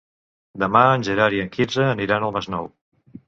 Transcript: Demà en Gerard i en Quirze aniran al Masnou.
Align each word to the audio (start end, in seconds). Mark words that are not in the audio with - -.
Demà 0.63 0.81
en 0.93 1.03
Gerard 1.09 1.37
i 1.39 1.43
en 1.45 1.53
Quirze 1.57 1.85
aniran 1.89 2.27
al 2.29 2.35
Masnou. 2.39 2.73